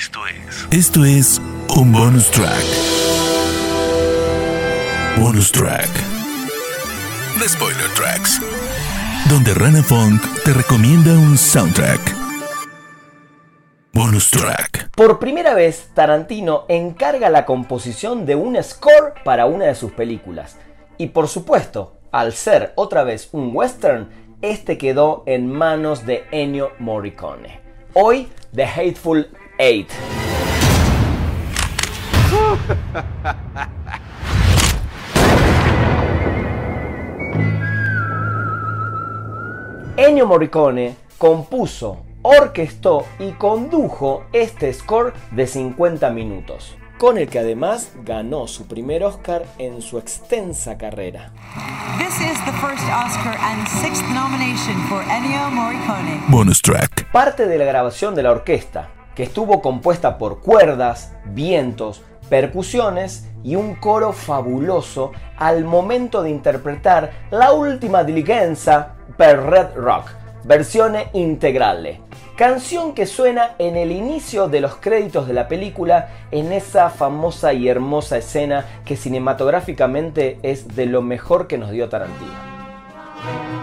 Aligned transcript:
Esto 0.00 0.20
es. 0.26 0.66
Esto 0.70 1.04
es 1.04 1.42
un 1.76 1.92
bonus 1.92 2.30
track. 2.30 2.64
Bonus 5.18 5.52
track. 5.52 5.90
The 7.38 7.46
Spoiler 7.46 7.90
Tracks. 7.94 8.40
Donde 9.28 9.52
Rana 9.52 9.82
Funk 9.82 10.22
te 10.42 10.54
recomienda 10.54 11.12
un 11.12 11.36
soundtrack. 11.36 12.00
Bonus 13.92 14.30
track. 14.30 14.90
Por 14.96 15.18
primera 15.18 15.52
vez, 15.52 15.90
Tarantino 15.92 16.64
encarga 16.68 17.28
la 17.28 17.44
composición 17.44 18.24
de 18.24 18.36
un 18.36 18.56
score 18.62 19.12
para 19.22 19.44
una 19.44 19.66
de 19.66 19.74
sus 19.74 19.92
películas. 19.92 20.56
Y 20.96 21.08
por 21.08 21.28
supuesto, 21.28 21.98
al 22.10 22.32
ser 22.32 22.72
otra 22.76 23.04
vez 23.04 23.28
un 23.32 23.54
western, 23.54 24.08
este 24.40 24.78
quedó 24.78 25.24
en 25.26 25.52
manos 25.52 26.06
de 26.06 26.24
Ennio 26.30 26.70
Morricone. 26.78 27.60
Hoy, 27.92 28.28
The 28.54 28.64
Hateful 28.64 29.28
Eight. 29.62 29.90
Ennio 39.98 40.26
Morricone 40.26 40.96
compuso, 41.18 42.06
orquestó 42.22 43.04
y 43.18 43.32
condujo 43.32 44.24
este 44.32 44.72
score 44.72 45.12
de 45.32 45.46
50 45.46 46.08
minutos, 46.08 46.74
con 46.96 47.18
el 47.18 47.28
que 47.28 47.40
además 47.40 47.92
ganó 48.02 48.48
su 48.48 48.66
primer 48.66 49.04
Oscar 49.04 49.44
en 49.58 49.82
su 49.82 49.98
extensa 49.98 50.78
carrera. 50.78 51.34
This 51.98 52.18
is 52.18 52.42
the 52.46 52.52
first 52.52 52.82
Oscar 52.88 53.36
and 53.38 53.68
sixth 53.68 54.08
nomination 54.08 54.80
for 54.88 55.02
Ennio 55.02 55.50
Morricone. 55.50 56.18
Bonus 56.28 56.62
track. 56.62 57.12
Parte 57.12 57.46
de 57.46 57.58
la 57.58 57.66
grabación 57.66 58.14
de 58.14 58.22
la 58.22 58.30
orquesta, 58.30 58.88
que 59.20 59.24
estuvo 59.24 59.60
compuesta 59.60 60.16
por 60.16 60.40
cuerdas, 60.40 61.12
vientos, 61.26 62.00
percusiones 62.30 63.28
y 63.44 63.54
un 63.54 63.74
coro 63.74 64.14
fabuloso 64.14 65.12
al 65.36 65.66
momento 65.66 66.22
de 66.22 66.30
interpretar 66.30 67.10
la 67.30 67.52
última 67.52 68.02
diligenza 68.02 68.94
per 69.18 69.42
Red 69.42 69.74
Rock, 69.76 70.10
versione 70.44 71.08
integrale. 71.12 72.00
Canción 72.34 72.94
que 72.94 73.04
suena 73.04 73.56
en 73.58 73.76
el 73.76 73.92
inicio 73.92 74.48
de 74.48 74.62
los 74.62 74.76
créditos 74.76 75.28
de 75.28 75.34
la 75.34 75.48
película 75.48 76.08
en 76.30 76.50
esa 76.50 76.88
famosa 76.88 77.52
y 77.52 77.68
hermosa 77.68 78.16
escena 78.16 78.80
que 78.86 78.96
cinematográficamente 78.96 80.38
es 80.42 80.74
de 80.74 80.86
lo 80.86 81.02
mejor 81.02 81.46
que 81.46 81.58
nos 81.58 81.72
dio 81.72 81.90
Tarantino. 81.90 83.59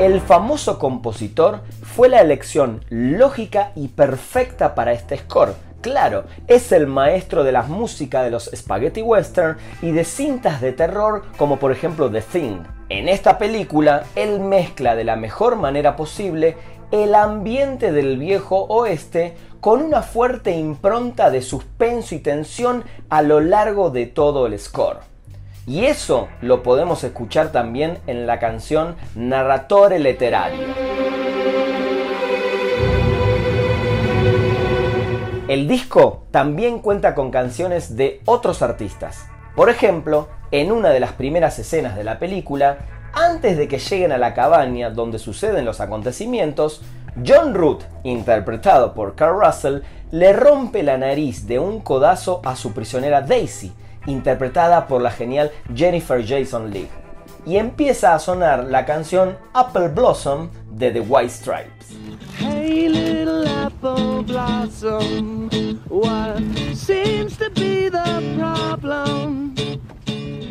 El 0.00 0.22
famoso 0.22 0.78
compositor 0.78 1.60
fue 1.82 2.08
la 2.08 2.22
elección 2.22 2.82
lógica 2.88 3.72
y 3.76 3.88
perfecta 3.88 4.74
para 4.74 4.92
este 4.92 5.18
score. 5.18 5.52
Claro, 5.82 6.24
es 6.46 6.72
el 6.72 6.86
maestro 6.86 7.44
de 7.44 7.52
la 7.52 7.64
música 7.64 8.22
de 8.22 8.30
los 8.30 8.50
spaghetti 8.56 9.02
western 9.02 9.58
y 9.82 9.90
de 9.90 10.04
cintas 10.04 10.62
de 10.62 10.72
terror 10.72 11.24
como 11.36 11.58
por 11.58 11.70
ejemplo 11.70 12.10
The 12.10 12.22
Thing. 12.22 12.62
En 12.88 13.10
esta 13.10 13.36
película, 13.36 14.04
él 14.16 14.40
mezcla 14.40 14.96
de 14.96 15.04
la 15.04 15.16
mejor 15.16 15.56
manera 15.56 15.96
posible 15.96 16.56
el 16.92 17.14
ambiente 17.14 17.92
del 17.92 18.16
viejo 18.16 18.56
oeste 18.70 19.36
con 19.60 19.82
una 19.82 20.00
fuerte 20.00 20.52
impronta 20.52 21.30
de 21.30 21.42
suspenso 21.42 22.14
y 22.14 22.20
tensión 22.20 22.84
a 23.10 23.20
lo 23.20 23.40
largo 23.40 23.90
de 23.90 24.06
todo 24.06 24.46
el 24.46 24.58
score. 24.58 25.09
Y 25.66 25.84
eso 25.84 26.28
lo 26.40 26.62
podemos 26.62 27.04
escuchar 27.04 27.52
también 27.52 27.98
en 28.06 28.26
la 28.26 28.38
canción 28.38 28.96
Narratore 29.14 29.98
Letterario. 29.98 30.66
El 35.48 35.66
disco 35.66 36.26
también 36.30 36.78
cuenta 36.78 37.14
con 37.14 37.30
canciones 37.30 37.96
de 37.96 38.20
otros 38.24 38.62
artistas. 38.62 39.26
Por 39.56 39.68
ejemplo, 39.68 40.28
en 40.52 40.70
una 40.70 40.90
de 40.90 41.00
las 41.00 41.12
primeras 41.12 41.58
escenas 41.58 41.96
de 41.96 42.04
la 42.04 42.18
película, 42.18 42.78
antes 43.12 43.56
de 43.56 43.66
que 43.66 43.78
lleguen 43.78 44.12
a 44.12 44.18
la 44.18 44.32
cabaña 44.32 44.90
donde 44.90 45.18
suceden 45.18 45.64
los 45.64 45.80
acontecimientos, 45.80 46.82
John 47.26 47.54
Root, 47.54 47.82
interpretado 48.04 48.94
por 48.94 49.16
Carl 49.16 49.40
Russell, 49.40 49.80
le 50.12 50.32
rompe 50.32 50.82
la 50.82 50.96
nariz 50.96 51.46
de 51.46 51.58
un 51.58 51.80
codazo 51.80 52.40
a 52.44 52.54
su 52.54 52.72
prisionera 52.72 53.20
Daisy, 53.20 53.72
interpretada 54.06 54.86
por 54.86 55.02
la 55.02 55.10
genial 55.10 55.50
Jennifer 55.74 56.24
Jason 56.24 56.70
Leigh. 56.70 56.90
Y 57.46 57.56
empieza 57.56 58.14
a 58.14 58.18
sonar 58.18 58.64
la 58.64 58.84
canción 58.84 59.36
Apple 59.54 59.88
Blossom 59.88 60.50
de 60.70 60.90
The 60.90 61.00
White 61.00 61.30
Stripes. 61.30 61.96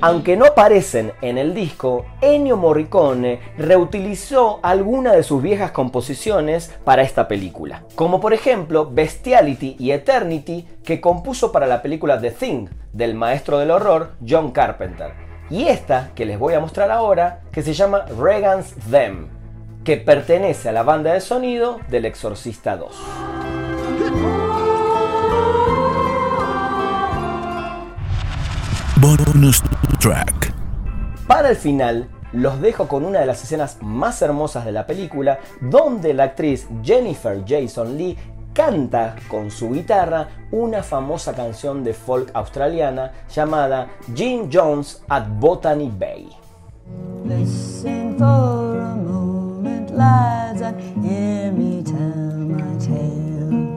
Aunque 0.01 0.37
no 0.37 0.45
aparecen 0.45 1.11
en 1.21 1.37
el 1.37 1.53
disco, 1.53 2.05
Ennio 2.21 2.55
Morricone 2.55 3.41
reutilizó 3.57 4.59
algunas 4.63 5.13
de 5.13 5.23
sus 5.23 5.41
viejas 5.41 5.71
composiciones 5.71 6.73
para 6.85 7.01
esta 7.01 7.27
película, 7.27 7.83
como 7.95 8.21
por 8.21 8.33
ejemplo 8.33 8.89
Bestiality 8.89 9.75
y 9.77 9.91
Eternity 9.91 10.65
que 10.85 11.01
compuso 11.01 11.51
para 11.51 11.67
la 11.67 11.81
película 11.81 12.19
The 12.21 12.31
Thing 12.31 12.67
del 12.93 13.13
maestro 13.13 13.57
del 13.57 13.71
horror 13.71 14.13
John 14.27 14.51
Carpenter, 14.51 15.11
y 15.49 15.67
esta 15.67 16.11
que 16.15 16.25
les 16.25 16.39
voy 16.39 16.53
a 16.53 16.61
mostrar 16.61 16.91
ahora 16.91 17.41
que 17.51 17.61
se 17.61 17.73
llama 17.73 18.05
Regan's 18.17 18.75
Them, 18.89 19.27
que 19.83 19.97
pertenece 19.97 20.69
a 20.69 20.71
la 20.71 20.83
banda 20.83 21.13
de 21.13 21.19
sonido 21.19 21.81
del 21.89 22.05
Exorcista 22.05 22.77
2. 22.77 22.95
Bonus 29.01 29.63
track. 30.01 30.53
Para 31.25 31.51
el 31.51 31.55
final, 31.55 32.09
los 32.33 32.59
dejo 32.59 32.89
con 32.89 33.05
una 33.05 33.21
de 33.21 33.25
las 33.25 33.41
escenas 33.41 33.77
más 33.81 34.21
hermosas 34.21 34.65
de 34.65 34.73
la 34.73 34.85
película, 34.85 35.39
donde 35.61 36.13
la 36.13 36.23
actriz 36.25 36.67
Jennifer 36.83 37.41
Jason 37.47 37.97
Lee 37.97 38.17
canta 38.53 39.15
con 39.29 39.51
su 39.51 39.71
guitarra 39.71 40.27
una 40.51 40.83
famosa 40.83 41.33
canción 41.33 41.81
de 41.81 41.93
folk 41.93 42.29
australiana 42.33 43.13
llamada 43.33 43.87
Jim 44.13 44.49
Jones 44.51 45.01
at 45.07 45.23
Botany 45.39 45.89
Bay. 45.89 46.27
Listen 47.25 48.17
for 48.17 48.81
a 48.81 48.95
moment, 48.95 49.91
lads, 49.91 50.61
and 50.61 50.77
hear 51.05 51.53
me 51.53 51.83
tell 51.83 52.37
my 52.37 52.77
tale. 52.79 53.69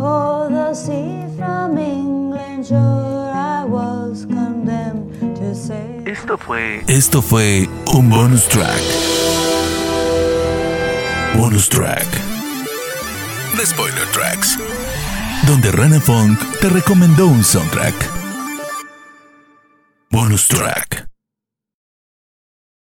Oh, 0.00 0.48
the 0.50 0.74
sea 0.74 1.24
from 1.36 1.78
England 1.78 2.66
shore 2.66 3.17
Esto 5.70 6.38
fue. 6.38 6.82
Esto 6.86 7.20
fue 7.20 7.68
un 7.92 8.08
bonus 8.08 8.48
track. 8.48 8.80
Bonus 11.36 11.68
track. 11.68 12.06
The 13.56 13.66
Spoiler 13.66 14.06
Tracks. 14.12 14.58
Donde 15.46 15.70
Rana 15.70 16.00
Funk 16.00 16.38
te 16.60 16.70
recomendó 16.70 17.26
un 17.26 17.44
soundtrack. 17.44 17.94
Bonus 20.10 20.46
track. 20.48 21.07